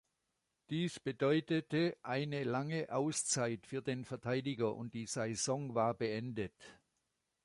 Dies 0.71 0.99
bedeutete 0.99 1.95
eine 2.01 2.43
lange 2.43 2.91
Auszeit 2.91 3.67
für 3.67 3.83
den 3.83 4.03
Verteidiger 4.03 4.73
und 4.73 4.95
die 4.95 5.05
Saison 5.05 5.75
war 5.75 5.93
beendet. 5.93 6.55